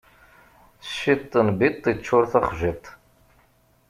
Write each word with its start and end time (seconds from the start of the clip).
Ciṭ 0.97 1.31
n 1.47 1.49
biṭ 1.57 1.83
iččuṛ 1.93 2.23
taxjiḍt. 2.31 2.85